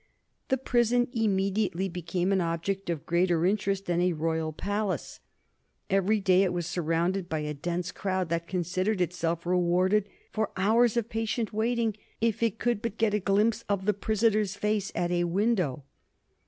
[0.47, 5.19] The prison immediately became an object of greater interest than a royal palace.
[5.91, 10.97] Every day it was surrounded by a dense crowd that considered itself rewarded for hours
[10.97, 15.11] of patient waiting if it could but get a glimpse of the prisoner's face at
[15.11, 15.83] a window.